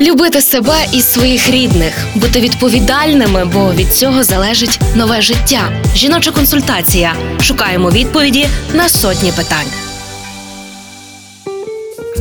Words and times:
Любити 0.00 0.40
себе 0.40 0.74
і 0.92 1.00
своїх 1.00 1.50
рідних, 1.50 1.92
бути 2.14 2.40
відповідальними, 2.40 3.44
бо 3.54 3.72
від 3.72 3.94
цього 3.94 4.22
залежить 4.22 4.80
нове 4.94 5.22
життя. 5.22 5.60
Жіноча 5.94 6.30
консультація. 6.30 7.14
Шукаємо 7.40 7.90
відповіді 7.90 8.46
на 8.74 8.88
сотні 8.88 9.32
питань. 9.32 9.66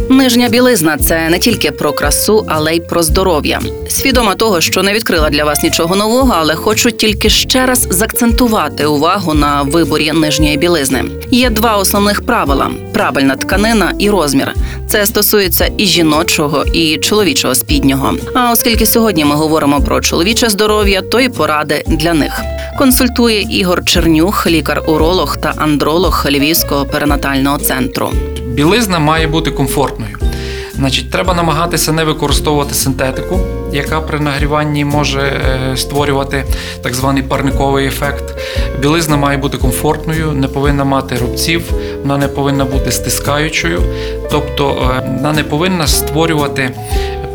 Нижня 0.09 0.49
білизна 0.49 0.97
це 0.97 1.29
не 1.29 1.39
тільки 1.39 1.71
про 1.71 1.94
красу, 1.94 2.46
але 2.49 2.76
й 2.76 2.79
про 2.79 3.04
здоров'я. 3.04 3.59
Свідома 3.90 4.35
того, 4.35 4.62
що 4.62 4.83
не 4.83 4.94
відкрила 4.94 5.29
для 5.29 5.44
вас 5.44 5.63
нічого 5.63 5.96
нового, 5.96 6.33
але 6.37 6.55
хочу 6.55 6.92
тільки 6.92 7.29
ще 7.29 7.65
раз 7.65 7.87
закцентувати 7.90 8.85
увагу 8.85 9.33
на 9.33 9.62
виборі 9.62 10.12
нижньої 10.12 10.58
білизни. 10.58 11.03
Є 11.31 11.49
два 11.49 11.78
основних 11.78 12.26
правила: 12.26 12.71
правильна 12.94 13.35
тканина 13.35 13.94
і 13.99 14.10
розмір. 14.10 14.53
Це 14.94 15.05
стосується 15.05 15.71
і 15.78 15.85
жіночого, 15.85 16.66
і 16.66 16.98
чоловічого 16.98 17.55
спіднього. 17.55 18.13
А 18.36 18.52
оскільки 18.52 18.86
сьогодні 18.86 19.26
ми 19.26 19.35
говоримо 19.35 19.81
про 19.81 20.02
чоловіче 20.02 20.49
здоров'я, 20.49 21.02
то 21.02 21.20
й 21.20 21.30
поради 21.30 21.84
для 21.88 22.13
них. 22.13 22.41
Консультує 22.77 23.41
Ігор 23.41 23.85
Чернюх, 23.85 24.48
лікар-уролог 24.48 25.38
та 25.38 25.54
андролог 25.58 26.26
Львівського 26.30 26.85
перинатального 26.85 27.58
центру. 27.58 28.12
Білизна 28.45 28.99
має 28.99 29.27
бути 29.27 29.52
комфортною. 29.52 30.18
Значить, 30.76 31.12
треба 31.12 31.34
намагатися 31.34 31.91
не 31.91 32.04
використовувати 32.04 32.73
синтетику, 32.73 33.40
яка 33.73 34.02
при 34.02 34.20
нагріванні 34.20 34.86
може 34.86 35.22
е, 35.22 35.77
створювати 35.77 36.44
так 36.82 36.94
званий 36.94 37.23
парниковий 37.23 37.88
ефект. 37.88 38.23
Білизна 38.80 39.18
має 39.18 39.38
бути 39.38 39.58
комфортною, 39.58 40.32
не 40.32 40.48
повинна 40.48 40.84
мати 40.84 41.16
рубців, 41.16 41.72
вона 42.02 42.18
не 42.18 42.27
повинна 42.27 42.66
бути 42.66 42.91
стискаючою, 42.91 43.82
тобто 44.32 44.91
е, 44.98 45.04
вона 45.18 45.34
не 45.34 45.44
повинна 45.44 45.88
створювати 45.88 46.72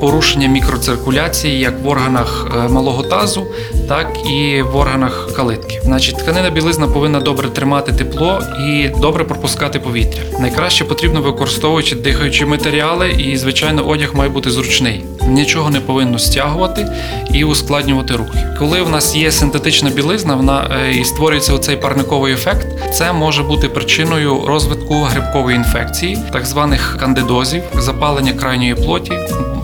порушення 0.01 0.48
мікроциркуляції 0.48 1.59
як 1.61 1.83
в 1.83 1.88
органах 1.88 2.47
е, 2.56 2.69
малого 2.69 3.03
тазу, 3.03 3.47
так 3.89 4.06
і 4.31 4.62
в 4.62 4.77
органах 4.77 5.28
калитки. 5.36 5.81
Значить, 5.84 6.17
тканина 6.17 6.50
білизна 6.50 6.89
повинна 6.89 7.20
добре 7.20 7.48
тримати 7.48 7.92
тепло 7.92 8.41
і 8.69 8.89
добре 9.00 9.25
пропускати 9.25 9.78
повітря. 9.78 10.22
Найкраще 10.41 10.84
потрібно 10.84 11.22
використовуючи 11.22 11.97
дихаючі 11.97 12.45
матеріали, 12.45 13.11
і 13.11 13.37
звичайно, 13.37 13.89
одяг 13.89 14.14
має 14.14 14.31
бути 14.31 14.50
зручний. 14.50 15.05
Нічого 15.28 15.70
не 15.70 15.81
повинно 15.81 16.19
стягувати 16.19 16.87
і 17.33 17.44
ускладнювати 17.44 18.17
рухи. 18.17 18.39
Коли 18.59 18.83
в 18.83 18.91
нас 18.91 19.17
є 19.17 19.33
синтетична 19.33 19.91
білизна, 19.91 20.34
вона 20.34 20.70
е, 20.70 20.92
і 20.92 21.05
створюється 21.05 21.55
оцей 21.55 21.77
парниковий 21.77 22.33
ефект. 22.33 22.67
Це 22.92 23.12
може 23.12 23.42
бути 23.42 23.69
причиною 23.69 24.42
розвитку 24.47 24.94
грибкової 24.94 25.56
інфекції, 25.56 26.19
так 26.33 26.47
званих 26.47 26.97
кандидозів, 27.00 27.62
запалення 27.75 28.33
крайньої 28.33 28.75
плоті, 28.75 29.12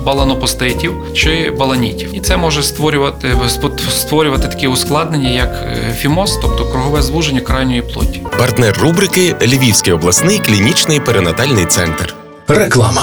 баланопоститів 0.05 0.93
чи 1.15 1.51
баланітів. 1.51 2.17
І 2.17 2.21
це 2.21 2.37
може 2.37 2.63
створювати 2.63 3.37
створювати 3.91 4.49
такі 4.49 4.67
ускладнення, 4.67 5.31
як 5.31 5.49
е, 5.49 5.95
фімоз, 5.99 6.39
тобто 6.43 6.67
кругове 6.67 7.03
звуження 7.03 7.41
крайньої 7.41 7.83
плоті. 7.83 8.23
Партнер 8.39 8.79
рубрики 8.83 9.37
Львівський 9.43 9.93
обласний 9.93 10.39
клінічний 10.39 11.01
перинатальний 11.01 11.67
центр. 11.67 12.15
Реклама. 12.49 13.03